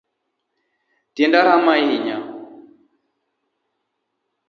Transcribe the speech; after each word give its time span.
Tienda 1.15 1.39
rama 1.47 1.71
ahinya. 1.75 2.17